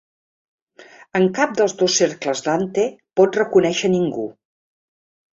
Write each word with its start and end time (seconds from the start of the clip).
En 1.17 1.25
cap 1.39 1.51
dels 1.59 1.75
dos 1.81 1.97
cercles 2.01 2.41
Dante 2.47 2.85
pot 3.21 3.37
reconèixer 3.41 3.91
ningú. 3.97 4.25